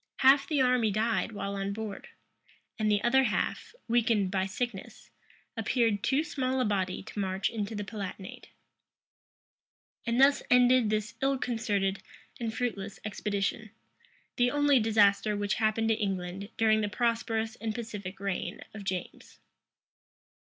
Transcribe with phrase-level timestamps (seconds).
[0.17, 2.07] Half the army died while on board;
[2.79, 5.11] and the other half, weakened by sickness,
[5.55, 8.49] appeared too small a body to march into the Palatinate.[*]
[10.07, 12.01] {1625.} And thus ended this ill concerted
[12.39, 13.69] and fruitless expedition;
[14.37, 19.37] the only disaster which happened to England during the prosperous and pacific reign of James.